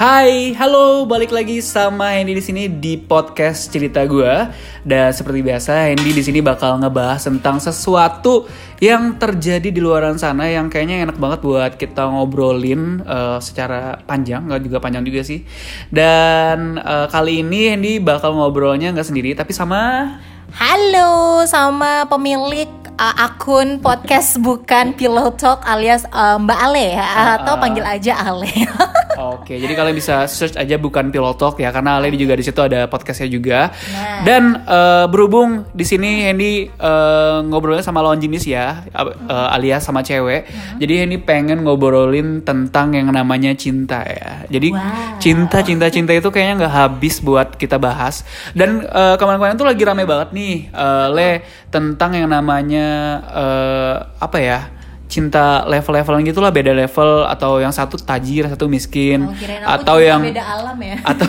[0.00, 4.48] Hai, halo, balik lagi sama Hendy di sini di podcast cerita gue.
[4.80, 8.48] Dan seperti biasa, Hendy di sini bakal ngebahas tentang sesuatu
[8.80, 14.48] yang terjadi di luaran sana yang kayaknya enak banget buat kita ngobrolin uh, secara panjang,
[14.48, 15.44] nggak juga panjang juga sih.
[15.92, 20.16] Dan uh, kali ini Hendy bakal ngobrolnya nggak sendiri, tapi sama
[20.56, 27.60] Halo, sama pemilik uh, akun podcast bukan Pillow Talk alias uh, Mbak Ale ya, atau
[27.60, 28.48] panggil aja Ale.
[29.20, 32.56] Oke, jadi kalian bisa search aja bukan Pillow Talk ya, karena Ale juga di situ
[32.64, 33.68] ada podcastnya juga.
[33.68, 34.24] Nah.
[34.24, 40.00] Dan uh, berhubung di sini Hendy uh, ngobrolnya sama lawan jenis ya, uh, alias sama
[40.00, 40.48] cewek.
[40.80, 44.48] Jadi Hendy pengen ngobrolin tentang yang namanya cinta ya.
[44.48, 45.18] Jadi Wow.
[45.20, 48.24] cinta, cinta, cinta itu kayaknya nggak habis buat kita bahas.
[48.56, 52.86] Dan uh, kemarin-kemarin tuh lagi rame banget nih, uh, Le tentang yang namanya
[53.28, 54.79] uh, apa ya?
[55.10, 59.34] Cinta level-levelan gitu lah beda level atau yang satu tajir satu miskin Oh,
[59.66, 60.96] atau yang beda alam ya.
[61.10, 61.26] atau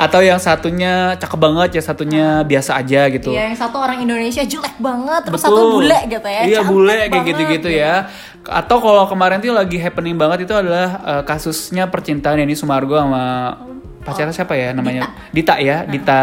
[0.00, 4.40] atau yang satunya cakep banget ya satunya biasa aja gitu Iya, yang satu orang Indonesia
[4.40, 5.52] jelek banget, terus Betul.
[5.52, 6.40] satu bule gitu ya.
[6.42, 7.84] Iya bule kayak gitu-gitu gitu.
[7.84, 8.08] ya.
[8.48, 13.52] Atau kalau kemarin tuh lagi happening banget itu adalah eh, kasusnya percintaan Denny Sumargo sama
[14.02, 15.10] pacarnya siapa ya namanya?
[15.30, 16.20] Dita, ya Dita.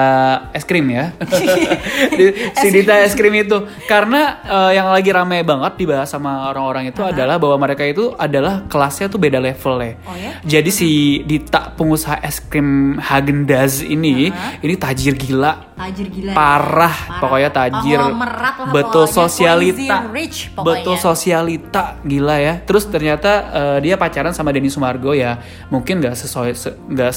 [0.51, 1.11] Es krim ya.
[2.61, 3.67] Si Dita es krim itu.
[3.85, 8.65] Karena eh, yang lagi rame banget dibahas sama orang-orang itu adalah bahwa mereka itu adalah
[8.67, 9.93] kelasnya tuh beda level ya.
[10.05, 10.31] Oh ya?
[10.43, 15.75] jadi si Dita pengusaha es krim Hagen Dazs ini ini tajir gila.
[15.75, 16.31] Tajir gila.
[16.31, 16.35] ya.
[16.35, 17.99] parah, pokoknya tajir.
[17.99, 19.97] Konglomerat lah betul pokoknya, sosialita.
[20.15, 20.67] rich pokoknya.
[20.71, 21.83] betul sosialita.
[22.01, 22.53] Gila ya.
[22.63, 25.39] Terus ternyata eh, dia pacaran sama Denny Sumargo ya.
[25.67, 27.11] Mungkin nggak sesuai se- nggak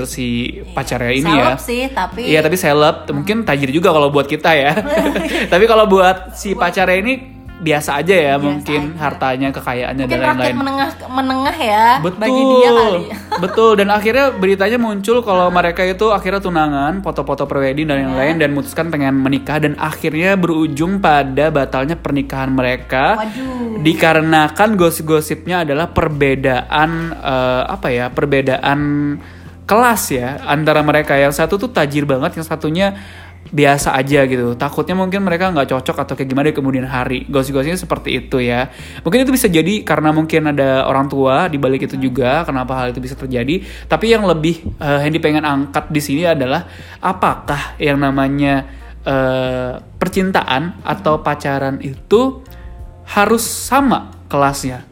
[0.00, 0.26] setajir si
[0.70, 4.50] pacarnya ini ya Seleb sih, tapi Iya tapi seleb mungkin tajir juga kalau buat kita
[4.50, 4.72] ya.
[5.52, 7.14] tapi kalau buat si pacarnya ini
[7.60, 8.98] biasa aja ya Biasa mungkin aja.
[8.98, 10.54] hartanya kekayaannya mungkin dan lain-lain.
[10.56, 13.02] menengah menengah ya Betul, bagi dia kali.
[13.36, 13.70] betul.
[13.74, 18.16] Dan akhirnya beritanya muncul kalau mereka itu akhirnya tunangan, foto-foto prewedding dan Iya.
[18.16, 23.20] lain dan memutuskan pengen menikah dan akhirnya berujung pada batalnya pernikahan mereka.
[23.20, 23.84] Waduh.
[23.84, 28.08] Dikarenakan gosip-gosipnya adalah perbedaan eh, apa ya?
[28.08, 28.80] Perbedaan
[29.70, 31.14] kelas ya antara mereka.
[31.14, 32.98] Yang satu tuh tajir banget, yang satunya
[33.54, 34.58] biasa aja gitu.
[34.58, 37.22] Takutnya mungkin mereka nggak cocok atau kayak gimana di kemudian hari.
[37.30, 38.66] Gosip-gosipnya seperti itu ya.
[39.06, 42.90] Mungkin itu bisa jadi karena mungkin ada orang tua di balik itu juga kenapa hal
[42.90, 43.62] itu bisa terjadi.
[43.86, 46.66] Tapi yang lebih eh, Hendy pengen angkat di sini adalah
[46.98, 48.66] apakah yang namanya
[49.06, 52.42] eh, percintaan atau pacaran itu
[53.06, 54.89] harus sama kelasnya?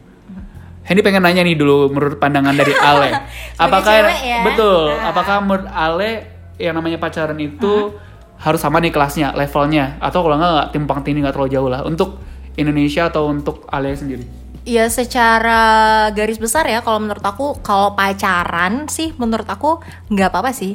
[0.89, 3.13] Hendy pengen nanya nih dulu menurut pandangan dari Ale.
[3.61, 4.41] Apakah ya?
[4.41, 4.89] betul?
[4.89, 5.13] Nah.
[5.13, 6.11] Apakah menurut Ale
[6.57, 7.93] yang namanya pacaran itu
[8.41, 12.17] harus sama nih kelasnya, levelnya atau kalau nggak timpang tindih nggak terlalu jauh lah untuk
[12.57, 14.25] Indonesia atau untuk Ale sendiri?
[14.65, 19.77] Ya secara garis besar ya kalau menurut aku kalau pacaran sih menurut aku
[20.09, 20.73] nggak apa-apa sih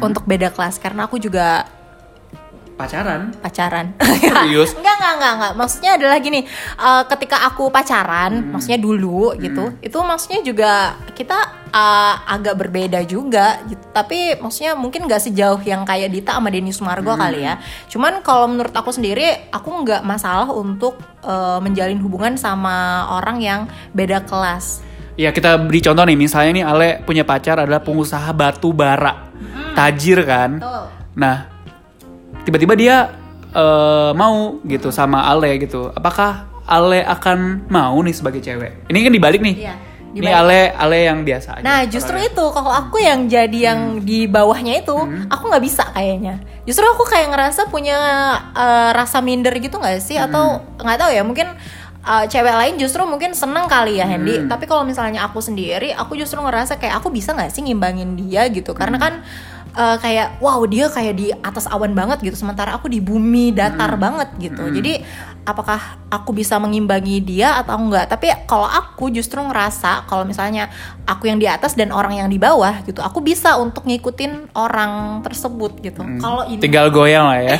[0.00, 1.68] untuk beda kelas karena aku juga
[2.74, 3.30] Pacaran?
[3.38, 3.94] pacaran.
[4.18, 4.74] Serius?
[4.74, 5.52] enggak enggak enggak enggak.
[5.54, 6.40] Maksudnya adalah gini,
[6.74, 10.72] eh, ketika aku pacaran, maksudnya dulu gitu, itu maksudnya juga
[11.14, 11.38] kita
[11.70, 13.84] eh, agak berbeda juga gitu.
[13.94, 17.62] Tapi maksudnya mungkin nggak sejauh yang kayak Dita sama Denny Sumargo kali ya.
[17.86, 23.60] Cuman kalau menurut aku sendiri, aku nggak masalah untuk eh, menjalin hubungan sama orang yang
[23.94, 24.82] beda kelas.
[25.14, 29.30] Ya kita beri contoh nih, misalnya nih Ale punya pacar adalah pengusaha batu bara,
[29.78, 30.58] tajir kan?
[30.58, 30.82] Betul.
[31.14, 31.53] Nah,
[32.44, 32.96] tiba-tiba dia
[33.50, 35.90] eh, mau gitu sama Ale gitu.
[35.90, 38.88] Apakah Ale akan mau nih sebagai cewek?
[38.88, 39.68] Ini kan dibalik nih.
[39.68, 39.74] Iya,
[40.16, 40.40] Ini dibalik.
[40.40, 41.64] Ale Ale yang biasa aja.
[41.64, 42.32] Nah justru orangnya.
[42.32, 44.96] itu kalau aku yang jadi yang di bawahnya itu
[45.28, 46.40] aku nggak bisa kayaknya.
[46.64, 47.98] Justru aku kayak ngerasa punya
[48.56, 51.52] eh, rasa minder gitu nggak sih atau nggak tahu ya mungkin
[52.04, 54.48] eh, cewek lain justru mungkin seneng kali ya Hendy.
[54.48, 58.48] Tapi kalau misalnya aku sendiri aku justru ngerasa kayak aku bisa nggak sih ngimbangin dia
[58.48, 59.20] gitu karena kan
[59.74, 62.34] eh, kayak wow dia kayak di atas awan banget gitu.
[62.38, 64.64] Sementara aku di bumi datar banget gitu.
[64.70, 65.02] Jadi
[65.44, 68.08] apakah aku bisa mengimbangi dia atau enggak?
[68.08, 70.72] Tapi kalau aku justru ngerasa kalau misalnya
[71.04, 75.20] aku yang di atas dan orang yang di bawah gitu aku bisa untuk ngikutin orang
[75.20, 76.00] tersebut gitu.
[76.22, 77.56] Kalau ini tinggal goyang lah ya.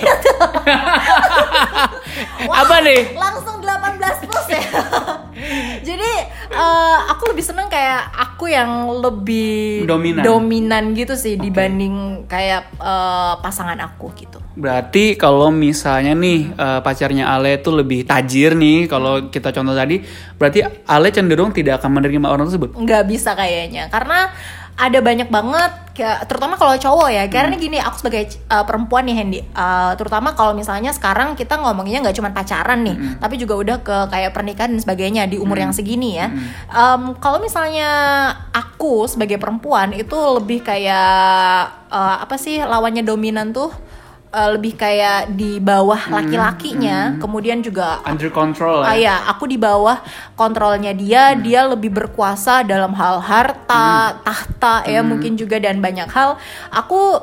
[2.48, 3.12] Wah, Apa nih?
[3.18, 4.62] langsung 18 plus ya
[5.88, 6.10] jadi
[6.50, 10.22] eh, aku lebih seneng kayak aku yang lebih Dominan.
[10.24, 17.26] dominan gitu sih dibanding kayak eh, pasangan aku gitu Berarti kalau misalnya nih eh, pacarnya
[17.26, 19.98] Ale tuh lebih tajir nih, kalau kita contoh tadi,
[20.38, 22.70] berarti Ale cenderung tidak akan menerima orang tersebut.
[22.78, 24.30] nggak bisa kayaknya karena
[24.74, 27.24] ada banyak banget kayak terutama kalau cowok ya.
[27.30, 32.02] Karena gini aku sebagai uh, perempuan nih Hendy uh, terutama kalau misalnya sekarang kita ngomongnya
[32.02, 35.70] nggak cuma pacaran nih tapi juga udah ke kayak pernikahan dan sebagainya di umur yang
[35.70, 36.26] segini ya.
[36.74, 37.90] Em, kalau misalnya
[38.50, 43.70] aku sebagai perempuan itu lebih kayak uh, apa sih lawannya dominan tuh
[44.34, 49.14] uh, lebih kayak di bawah laki-lakinya kemudian juga Under control Ah ya.
[49.22, 50.02] ya, aku di bawah
[50.34, 56.34] kontrolnya dia, dia lebih berkuasa dalam hal harta, tahta ya mungkin juga dan banyak hal.
[56.74, 57.22] Aku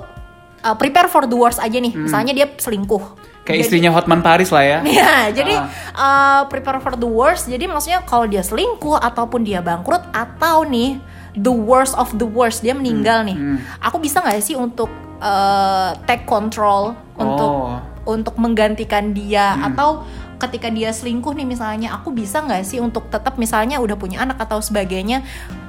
[0.63, 1.91] uh, prepare for the worst aja nih.
[1.91, 3.19] Misalnya dia selingkuh.
[3.41, 4.79] Kayak istrinya Hotman Paris lah ya.
[4.85, 5.67] Ya, jadi Ah.
[5.97, 7.49] uh, prepare for the worst.
[7.49, 11.01] Jadi maksudnya kalau dia selingkuh ataupun dia bangkrut atau nih
[11.33, 12.61] the worst of the worst.
[12.61, 13.37] Dia meninggal nih,
[13.79, 14.89] aku bisa nggak sih untuk
[15.19, 17.77] uh, take control untuk Oh.
[18.09, 19.55] untuk menggantikan dia?
[19.61, 20.03] Atau
[20.41, 24.41] ketika dia selingkuh nih misalnya aku bisa nggak sih untuk tetap misalnya udah punya anak
[24.41, 25.21] atau sebagainya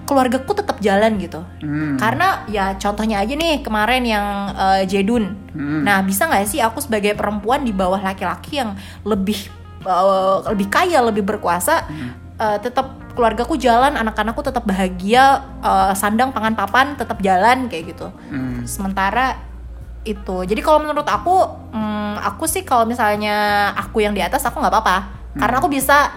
[0.09, 1.45] keluargaku tetap jalan gitu?
[1.61, 2.01] Hmm.
[2.01, 4.27] karena ya contohnya aja nih kemarin yang
[4.57, 5.37] eh, Jedun.
[5.53, 5.85] Hmm.
[5.85, 8.73] nah bisa nggak sih aku sebagai perempuan di bawah laki-laki yang
[9.05, 9.37] lebih
[9.85, 11.85] eh, lebih kaya lebih berkuasa
[12.37, 15.25] eh, tetap keluargaku jalan anak-anakku tetap bahagia
[15.61, 18.65] eh, sandang pangan papan tetap jalan kayak gitu Hmm.
[18.65, 19.37] sementara
[20.03, 21.37] itu jadi kalau menurut aku
[21.71, 23.35] hmm, aku sih kalau misalnya
[23.73, 24.97] aku yang di atas aku nggak apa-apa
[25.33, 26.11] karena aku bisa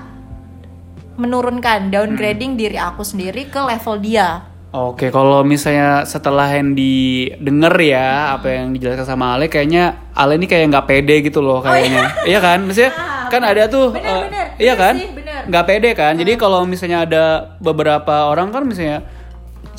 [1.15, 8.35] menurunkan downgrading diri aku sendiri ke level dia Oke, kalau misalnya setelah Hendy denger ya
[8.35, 12.11] apa yang dijelaskan sama Ale, kayaknya Ale ini kayak nggak pede gitu loh kayaknya.
[12.27, 12.59] iya kan?
[12.59, 14.45] Maksudnya Ah, kan ada tuh, bener, eh, bener.
[14.59, 14.93] iya Bener kan?
[14.99, 15.24] sih, bener.
[15.45, 16.13] Nggak pede kan?
[16.17, 17.25] Jadi kalau misalnya ada
[17.61, 19.05] beberapa orang kan misalnya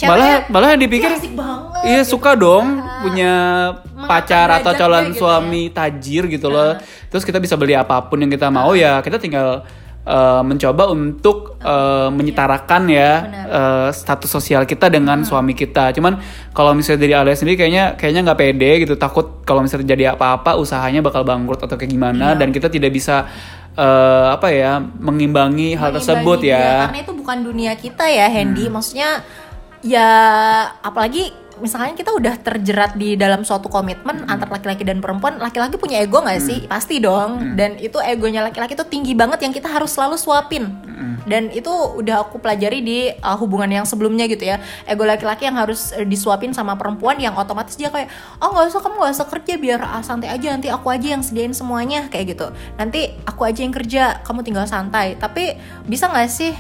[0.04, 3.32] malah malah yang dipikir "Ih, asik banget iya suka dong punya
[3.72, 6.76] Mengangkat pacar atau calon gitu suami tajir gitu loh.
[7.08, 9.64] Terus kita bisa beli apa pun yang kita mau ya, kita tinggal
[10.06, 13.46] eh, mencoba untuk eh, menyetarakan ya Benar.
[13.50, 15.90] eh, status sosial kita dengan suami kita.
[15.92, 16.22] Cuman
[16.54, 20.54] kalau misalnya dari Alia sendiri kayaknya kayaknya nggak pede gitu, takut kalau misalnya terjadi apa-apa
[20.56, 22.38] usahanya bakal bangkrut atau kayak gimana.
[22.38, 23.26] Dan kita tidak bisa
[23.76, 26.78] eh, apa ya mengimbangi hal tersebut Mengimbangi dia, ya.
[26.88, 29.20] karena itu bukan dunia kita ya Hendy maksudnya
[29.84, 30.08] ya
[30.80, 31.30] apalagi
[31.60, 36.20] misalnya kita udah terjerat di dalam suatu komitmen antara laki-laki dan perempuan laki-laki punya ego
[36.20, 36.58] nggak sih?
[36.68, 37.56] Pasti dong.
[37.56, 40.86] Dan itu egonya laki-laki itu tinggi banget yang kita harus selalu suapin.
[41.26, 44.62] Dan itu udah aku pelajari di uh, hubungan yang sebelumnya gitu ya.
[44.86, 48.06] Ego laki-laki yang harus uh, disuapin sama perempuan yang otomatis dia kayak
[48.38, 51.22] oh nggak usah kamu nggak usah kerja biar ah, santai aja nanti aku aja yang
[51.26, 52.46] sediain semuanya kayak gitu.
[52.78, 55.18] Nanti aku aja yang kerja kamu tinggal santai.
[55.18, 55.58] Tapi
[55.90, 56.54] bisa nggak sih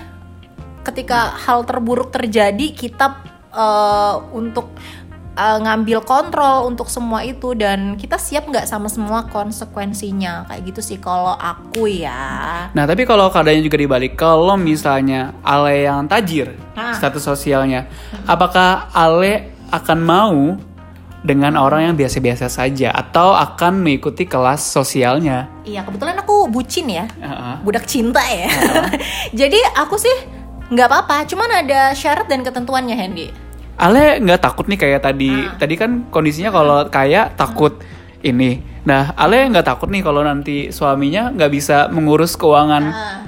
[0.82, 3.25] ketika hal terburuk terjadi kita
[3.56, 4.68] eh, untuk
[5.32, 10.80] eh, ngambil kontrol untuk semua itu dan kita siap nggak sama semua konsekuensinya kayak gitu
[10.80, 16.52] sih kalau aku ya Nah, tapi kalau keadaannya juga dibalik, kalau misalnya Ale yang tajir
[16.72, 16.92] Ah.
[16.92, 17.88] status sosialnya,
[18.24, 20.36] apakah Ale akan mau
[21.20, 25.50] dengan orang yang biasa-biasa saja atau akan mengikuti kelas sosialnya?
[25.66, 27.54] iya kebetulan aku bucin ya Heeh.
[27.60, 28.46] budak cinta ya
[29.40, 30.14] jadi aku sih
[30.66, 33.34] nggak apa-apa cuman ada syarat dan ketentuannya Hendy
[33.76, 35.52] Ale nggak takut nih kayak tadi, Ah.
[35.60, 37.76] tadi kan kondisinya kalau kaya takut
[38.24, 38.64] ini.
[38.86, 42.84] Nah, Ale nggak takut nih kalau nanti suaminya nggak bisa mengurus keuangan.
[42.88, 43.25] Ah.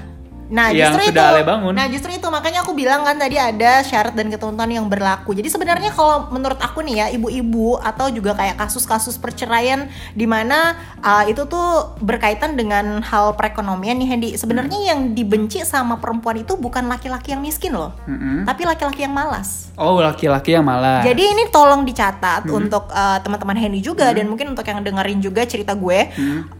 [0.48, 1.32] Nah, Yang justru sudah itu.
[1.36, 1.72] Ale bangun.
[1.76, 5.36] Nah, justru itu makanya aku bilang kan tadi ada syarat dan ketentuan yang berlaku.
[5.36, 10.76] Jadi sebenarnya kalau menurut aku nih ya, ibu-ibu atau juga kayak kasus-kasus perceraian di mana
[11.04, 14.28] uh, itu tuh berkaitan dengan hal perekonomian nih Hendy.
[14.40, 18.48] Sebenarnya yang dibenci sama perempuan itu bukan laki-laki yang miskin loh, Mm-mm.
[18.48, 19.68] tapi laki-laki yang malas.
[19.76, 21.04] Oh, laki-laki yang malah.
[21.04, 25.44] Jadi ini tolong dicatat untuk uh, teman-teman Hendy juga dan mungkin untuk yang dengerin juga
[25.44, 26.10] cerita gue.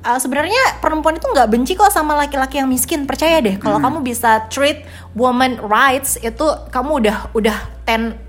[0.04, 3.09] Uh, Sebenarnya perempuan itu nggak benci kok sama laki-laki yang miskin.
[3.09, 4.82] Percaya deh, kalau kamu bisa treat
[5.14, 7.56] woman rights itu kamu udah udah
[7.87, 8.28] 10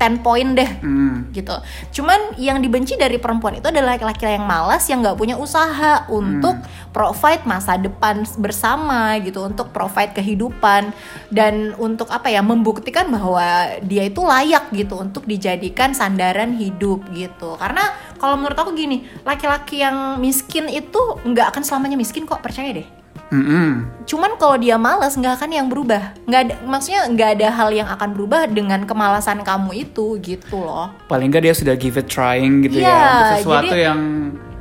[0.00, 1.28] 10 poin deh Hmm.
[1.28, 1.52] gitu.
[2.00, 6.56] Cuman yang dibenci dari perempuan itu adalah laki-laki yang malas yang nggak punya usaha untuk
[6.88, 10.96] provide masa depan bersama gitu, untuk provide kehidupan
[11.28, 17.60] dan untuk apa ya membuktikan bahwa dia itu layak gitu untuk dijadikan sandaran hidup gitu.
[17.60, 22.72] Karena kalau menurut aku gini, laki-laki yang miskin itu nggak akan selamanya miskin kok percaya
[22.72, 22.99] deh.
[23.30, 23.86] Mm-mm.
[24.04, 26.18] Cuman kalau dia malas nggak akan yang berubah.
[26.26, 30.90] Nggak ada, maksudnya nggak ada hal yang akan berubah dengan kemalasan kamu itu gitu loh.
[31.06, 34.00] paling nggak dia sudah give it trying gitu Iya, ya untuk sesuatu jadi- yang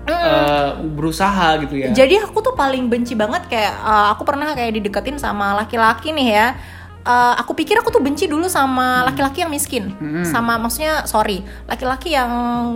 [0.05, 4.73] eh, berusaha gitu ya Jadi aku tuh paling benci banget kayak uh, aku pernah kayak
[4.75, 6.47] dideketin sama laki-laki nih ya.
[7.05, 9.95] Eh, aku pikir aku tuh benci dulu sama laki-laki yang miskin,
[10.27, 12.29] sama maksudnya sorry, laki-laki yang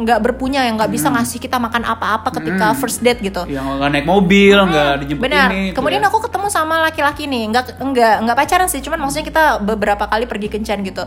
[0.04, 3.44] nggak berpunya, yang nggak bisa ngasih kita makan apa-apa ketika first date gitu.
[3.46, 5.50] Yang nggak naik mobil, nggak dijemput Benar.
[5.52, 5.62] ini.
[5.70, 6.08] gitu Kemudian ya.
[6.08, 10.26] aku ketemu sama laki-laki nih, nggak nggak nggak pacaran sih, cuman maksudnya kita beberapa kali
[10.26, 11.04] pergi kencan gitu.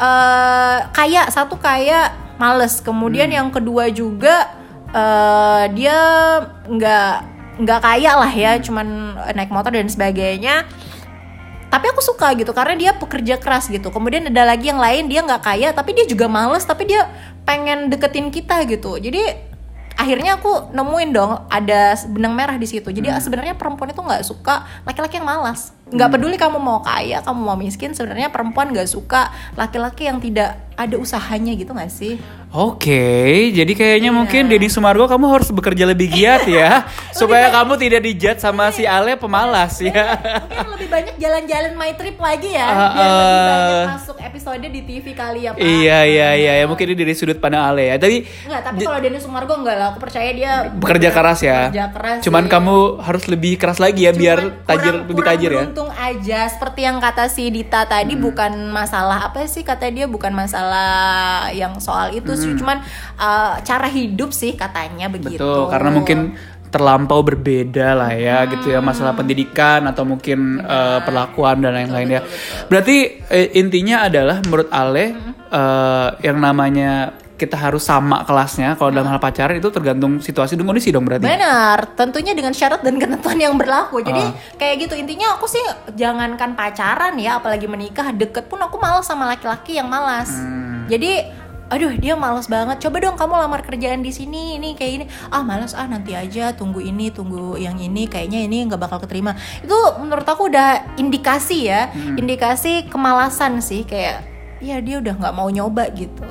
[0.00, 4.50] Eh, kaya satu kaya males, kemudian yang kedua juga
[4.90, 5.98] eh, dia
[6.66, 7.14] nggak
[7.54, 10.66] nggak kaya lah ya, cuman naik motor dan sebagainya.
[11.74, 13.90] Tapi aku suka gitu karena dia pekerja keras gitu.
[13.90, 17.10] Kemudian ada lagi yang lain dia nggak kaya tapi dia juga males tapi dia
[17.42, 18.94] pengen deketin kita gitu.
[18.94, 19.50] Jadi
[19.98, 22.94] akhirnya aku nemuin dong ada benang merah di situ.
[22.94, 25.74] Jadi sebenarnya perempuan itu nggak suka laki-laki yang malas.
[25.90, 27.90] Nggak peduli kamu mau kaya, kamu mau miskin.
[27.90, 32.18] Sebenarnya perempuan nggak suka laki-laki yang tidak ada usahanya gitu nggak sih?
[32.50, 33.10] Oke,
[33.50, 34.16] jadi kayaknya Iya.
[34.16, 36.86] mungkin Deddy Sumargo kamu harus bekerja lebih giat ya,
[37.18, 40.14] supaya kamu tidak dijat sama si Ale pemalas ya.
[40.44, 43.50] Mungkin lebih banyak jalan-jalan my trip lagi ya, Ah, biar lebih ah.
[43.50, 45.58] banyak masuk episode di TV kali ya Pak.
[45.58, 47.96] iya iya iya, ya, mungkin ini dari sudut pandang Ale ya.
[47.96, 51.58] Tapi Enggak, tapi kalau Denny Sumargo enggak lah, aku percaya dia bekerja keras ya.
[51.68, 52.18] Bekerja keras.
[52.22, 52.50] Cuman sih.
[52.50, 55.54] kamu harus lebih keras lagi ya, biar Cuman tajir kurang- lebih kurang tajir ya.
[55.54, 55.62] Hmm.
[55.64, 60.30] beruntung aja seperti yang kata si Dita tadi bukan masalah apa sih kata dia bukan
[60.30, 60.63] masalah
[61.52, 62.80] yang soal itu sih cuman
[63.18, 65.42] uh, cara hidup sih katanya begitu.
[65.42, 65.44] Hmm.
[65.44, 66.18] Betul, karena mungkin
[66.74, 72.20] terlampau berbeda lah ya gitu ya masalah pendidikan atau mungkin eh, perlakuan dan lain-lain ya.
[72.66, 75.14] Berarti eh, intinya adalah menurut Ale
[75.54, 80.64] eh, yang namanya kita harus sama kelasnya kalau dalam hal pacaran itu tergantung situasi dan
[80.64, 81.28] kondisi dong berarti.
[81.28, 84.00] Benar, tentunya dengan syarat dan ketentuan yang berlaku.
[84.00, 84.32] Jadi Ah.
[84.56, 85.60] kayak gitu intinya aku sih
[85.92, 90.32] jangankan pacaran ya, apalagi menikah deket pun aku malas sama laki-laki yang malas.
[90.32, 90.88] Hmm.
[90.88, 92.76] Jadi aduh dia malas banget.
[92.80, 95.04] Coba dong kamu lamar kerjaan di sini ini kayak ini.
[95.28, 99.32] Ah malas ah nanti aja tunggu ini tunggu yang ini kayaknya ini nggak bakal keterima.
[99.60, 102.20] Itu menurut aku udah indikasi ya, Hmm.
[102.20, 104.22] indikasi kemalasan sih kayak
[104.62, 106.24] ya dia udah nggak mau nyoba gitu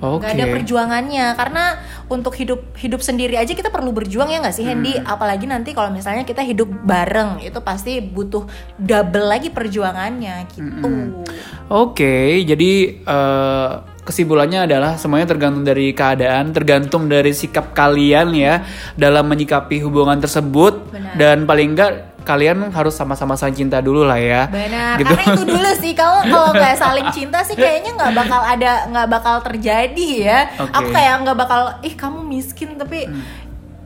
[0.00, 0.24] Oke.
[0.24, 1.64] nggak ada perjuangannya karena
[2.08, 5.04] untuk hidup hidup sendiri aja kita perlu berjuang ya nggak sih Hendy Hmm.
[5.04, 10.90] apalagi nanti kalau misalnya kita hidup bareng itu pasti butuh double lagi perjuangannya gitu
[11.70, 13.70] Oke, jadi eh,
[14.02, 18.66] kesimpulannya adalah semuanya tergantung dari keadaan, tergantung dari sikap kalian ya
[18.98, 21.14] dalam menyikapi hubungan tersebut Benar.
[21.14, 24.46] dan paling enggak kalian harus sama-sama saling cinta dulu lah ya.
[24.46, 25.08] benar Gitu.
[25.08, 29.08] karena itu dulu sih kalau kalau nggak saling cinta sih kayaknya nggak bakal ada nggak
[29.08, 30.72] bakal terjadi ya Oke.
[30.72, 33.08] aku kayak nggak bakal ih kamu miskin tapi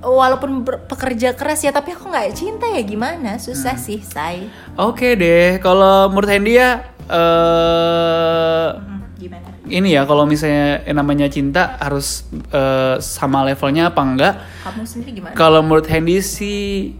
[0.05, 3.41] Walaupun ber- pekerja keras ya, tapi aku nggak cinta ya gimana?
[3.41, 4.53] Susah sih, say.
[4.77, 9.49] Oke deh, kalau menurut Hendy ya eh Hmm, Gimana?
[9.65, 14.35] ini ya kalau misalnya yang namanya cinta harus eh, sama levelnya apa enggak?
[14.61, 15.33] Kamu sendiri gimana?
[15.33, 16.93] Kalau menurut Hendy sih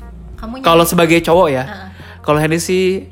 [0.61, 1.89] kalau sebagai cowok ya, Heeh.
[2.21, 3.07] kalau Hendy sih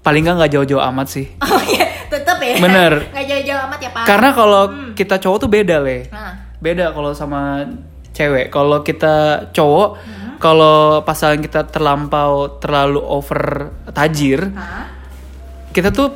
[0.00, 1.26] paling enggak nggak jauh-jauh amat sih.
[1.44, 2.58] Oh iya, tetep ya.
[2.58, 2.92] Bener.
[3.14, 4.04] Nggak jauh-jauh amat ya Pak.
[4.04, 4.62] Karena kalau
[4.92, 7.62] kita cowok tuh beda le, Nah, beda kalau sama
[8.10, 8.50] cewek.
[8.50, 9.14] Kalau kita
[9.50, 10.36] cowok, Hmm.
[10.36, 14.90] kalau pasangan kita terlampau terlalu over tajir, Hah?
[15.70, 16.12] kita tuh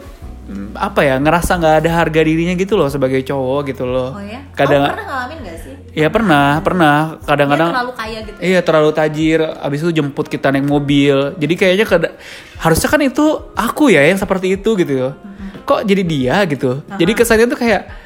[0.78, 4.14] apa ya ngerasa nggak ada harga dirinya gitu loh sebagai cowok gitu loh.
[4.14, 4.46] Oh ya?
[4.54, 5.74] Kadang, Kamu pernah ngalamin gak sih?
[5.90, 6.98] ya pernah, pernah.
[7.18, 8.38] Dia Kadang-kadang terlalu kaya gitu.
[8.38, 11.34] Iya terlalu tajir, abis itu jemput kita naik mobil.
[11.34, 12.14] Jadi kayaknya kada-
[12.56, 14.92] harusnya kan itu aku ya yang seperti itu gitu.
[14.94, 15.10] ya.
[15.66, 16.78] Kok jadi dia gitu.
[16.94, 18.05] Jadi kesannya tuh kayak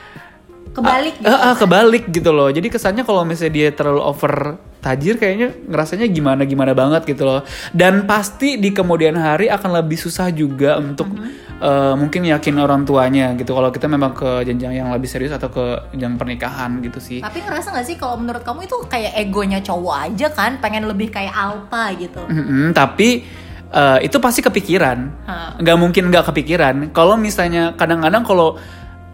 [0.70, 1.26] Kebalik gitu.
[1.26, 2.46] ah, ah, kebalik gitu loh.
[2.46, 4.34] Jadi kesannya kalau misalnya dia terlalu over
[4.80, 7.42] tajir kayaknya ngerasanya gimana gimana banget gitu loh.
[7.74, 11.10] Dan pasti di kemudian hari akan lebih susah juga untuk
[11.58, 13.50] eh, mungkin yakin orang tuanya gitu.
[13.50, 17.18] Kalau kita memang ke jenjang yang lebih serius atau ke jenjang pernikahan gitu sih.
[17.18, 20.62] Tapi ngerasa gak sih kalau menurut kamu itu kayak egonya cowok aja kan?
[20.62, 22.22] Pengen lebih kayak alpha gitu.
[22.30, 23.26] Mm-mm, tapi
[23.74, 24.98] eh, itu pasti kepikiran,
[25.58, 26.94] nggak mungkin nggak kepikiran.
[26.94, 28.54] Kalau misalnya kadang-kadang kalau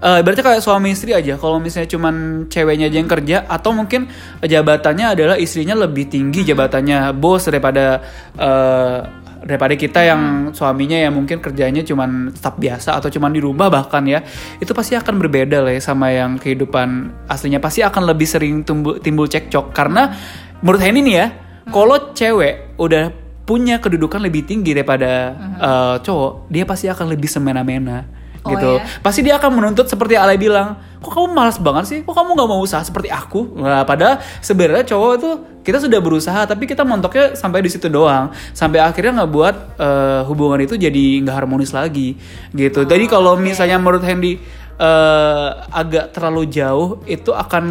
[0.02, 4.10] eh, berarti kayak suami istri aja, kalau misalnya cuman ceweknya aja yang kerja atau mungkin
[4.44, 8.00] jabatannya adalah istrinya lebih tinggi jabatannya bos daripada
[8.36, 8.98] eh,
[9.46, 14.02] daripada kita yang suaminya yang mungkin kerjanya cuman staf biasa atau cuman di rumah bahkan
[14.02, 14.26] ya
[14.58, 17.62] itu pasti akan berbeda lah ya sama yang kehidupan aslinya.
[17.62, 19.70] Pasti akan lebih sering tumbuh, timbul cekcok.
[19.70, 20.10] Karena
[20.58, 21.26] menurut Henny nih ya
[21.70, 23.14] kalau cewek udah
[23.46, 28.70] punya kedudukan lebih tinggi daripada eh, cowok dia pasti akan lebih semena-mena Oh, gitu.
[28.78, 28.86] ya?
[29.02, 31.98] pasti dia akan menuntut seperti Ale bilang kok kamu malas banget sih?
[32.02, 33.58] Kok kamu nggak mau usaha seperti aku?
[33.58, 35.30] Nah, padahal sebenarnya cowok itu
[35.62, 38.34] kita sudah berusaha tapi kita montoknya sampai di situ doang.
[38.50, 42.18] Sampai akhirnya nggak buat eh, hubungan itu jadi nggak harmonis lagi
[42.50, 42.82] gitu.
[42.82, 44.38] Jadi kalau misalnya menurut Hendy
[44.82, 47.64] eh, agak terlalu jauh itu akan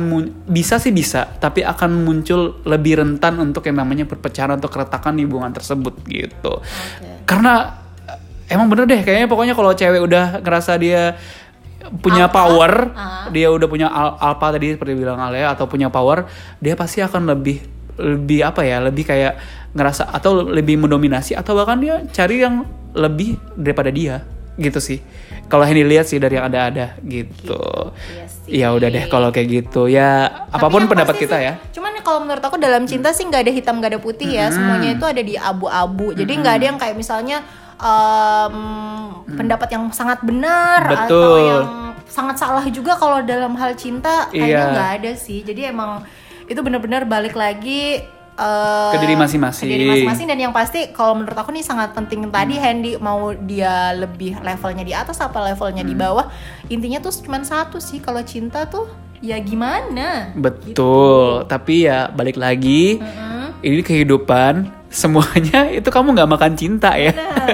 [0.47, 5.27] bisa sih bisa tapi akan muncul lebih rentan untuk yang namanya perpecahan atau keretakan di
[5.27, 6.63] hubungan tersebut gitu.
[7.27, 7.84] Karena
[8.49, 11.17] emang bener deh kayaknya pokoknya kalau cewek udah ngerasa dia
[12.01, 13.29] punya Alpha, power, ah.
[13.29, 16.25] dia udah punya al- alpha tadi seperti bilang Alea atau punya power,
[16.57, 17.61] dia pasti akan lebih
[17.95, 19.37] lebih apa ya, lebih kayak
[19.75, 24.25] ngerasa atau lebih mendominasi atau bahkan dia cari yang lebih daripada dia
[24.55, 24.99] gitu sih.
[25.45, 27.61] Kalau yang dilihat sih dari yang ada-ada gitu.
[27.93, 28.49] Iya sih.
[28.49, 31.53] Ya udah deh kalau kayak gitu ya Tapi apa pun yang pendapat kita sih, ya.
[31.69, 34.49] Cuman kalau menurut aku dalam cinta sih nggak ada hitam nggak ada putih ya.
[34.49, 36.17] Semuanya itu ada di abu-abu.
[36.17, 37.45] Jadi nggak ada yang kayak misalnya
[37.77, 38.55] em,
[39.27, 41.37] pendapat yang sangat benar atau Betul.
[41.41, 41.65] yang
[42.05, 44.71] sangat salah juga kalau dalam hal cinta kayaknya Iya.
[44.71, 45.41] nggak ada sih.
[45.41, 46.05] Jadi emang
[46.45, 47.99] itu benar-benar balik lagi
[48.35, 49.63] eh, Ke diri masing-masing.
[49.63, 53.31] ke diri masing-masing dan yang pasti kalau menurut aku nih sangat penting tadi Handy mau
[53.31, 55.89] dia lebih levelnya di atas apa levelnya Hmm.
[55.89, 56.25] di bawah
[56.67, 62.99] intinya tuh cuma satu sih kalau cinta tuh ya gimana Betul, tapi ya balik lagi,
[62.99, 63.44] Mm-mm.
[63.65, 64.53] Ini kehidupan
[64.87, 67.11] semuanya itu kamu nggak makan cinta ya.
[67.11, 67.49] Bener,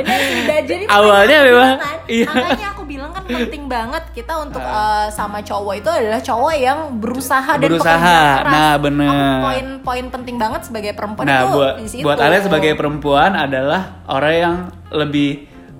[0.00, 0.20] bener
[0.64, 2.26] jadi Awalnya memang, kan, iya.
[2.26, 6.78] makanya aku bilang kan penting banget kita untuk eh, sama cowok itu adalah cowok yang
[6.98, 7.94] berusaha dan Berusaha.
[7.94, 8.52] pekerja keras.
[8.52, 9.38] Nah, bener.
[9.44, 12.04] Poin-poin penting banget sebagai perempuan Nah, itu buat di situ.
[12.04, 14.56] buat Ale sebagai perempuan adalah orang yang
[14.90, 15.30] lebih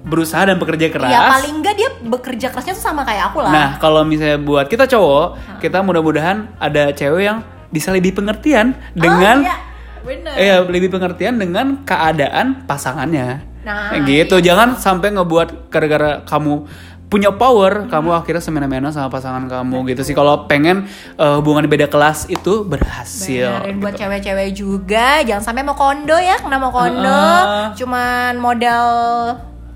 [0.02, 1.10] berusaha dan bekerja keras.
[1.10, 3.52] Ya paling enggak dia bekerja kerasnya tuh sama kayak aku lah.
[3.54, 7.38] Nah, kalau misalnya buat kita cowok, kita mudah-mudahan ada cewek yang
[7.72, 9.56] bisa lebih pengertian dengan oh, iya.
[10.04, 10.32] bener.
[10.36, 13.48] eh lebih pengertian dengan keadaan pasangannya.
[13.62, 14.42] Nah, gitu.
[14.42, 16.66] Jangan sampai ngebuat gara-gara kamu
[17.12, 20.16] punya power, kamu akhirnya semena-mena sama pasangan kamu gitu sih.
[20.16, 20.88] Kalau pengen
[21.20, 23.52] eh, hubungan beda kelas itu berhasil.
[23.52, 24.00] Bener, dan buat gitu.
[24.00, 27.76] cewek-cewek juga jangan sampai mau kondo ya, kena mau kondo, Heeh.
[27.76, 28.88] cuman modal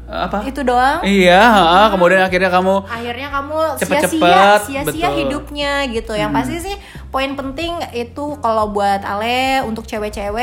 [0.07, 0.49] apa?
[0.49, 1.03] itu doang.
[1.05, 5.05] Iya, ha, kemudian akhirnya kamu akhirnya kamu Cepet-cepet, sia-sia sia-sia betul.
[5.05, 5.19] Hmm.
[5.21, 6.77] hidupnya gitu yang pasti sih
[7.09, 10.35] poin penting itu kalau buat Ale untuk cewek-cewek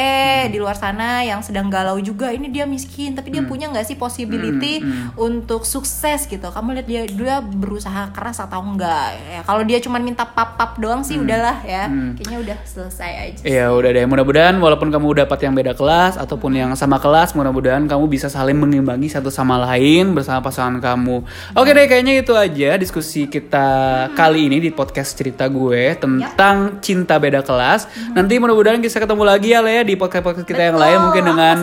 [0.43, 0.49] Hmm.
[0.49, 3.35] di luar sana yang sedang galau juga ini dia miskin tapi Hmm.
[3.35, 4.81] dia punya nggak sih possibility
[5.15, 9.97] untuk sukses gitu kamu lihat dia dia berusaha keras atau enggak ya kalau dia cuma
[9.97, 13.49] minta pap-pap doang sih udahlah ya kayaknya udah selesai aja Hmm.
[13.49, 17.85] Iya udah deh mudah-mudahan walaupun kamu dapat yang beda kelas ataupun yang sama kelas mudah-mudahan
[17.85, 21.25] kamu bisa saling mengimbangi satu sama lain bersama pasangan kamu.
[21.53, 23.67] Oke deh kayaknya itu aja diskusi kita
[24.11, 27.85] kali ini di podcast cerita gue tentang cinta beda kelas.
[28.11, 31.55] Nanti mudah-mudahan bisa ketemu lagi ya Lea di podcast-podcast kita yang Betul, lain mungkin dengan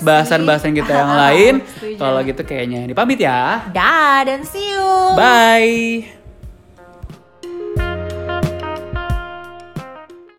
[0.00, 1.52] bahasan-bahasan kita yang lain.
[1.96, 3.68] Kalau gitu kayaknya ini pamit ya.
[3.70, 6.23] dah dan see you Bye.